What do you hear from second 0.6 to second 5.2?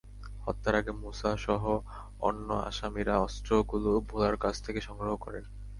আগে মুছাসহ অন্য আসামিরা অস্ত্রগুলো ভোলার কাছ থেকে সংগ্রহ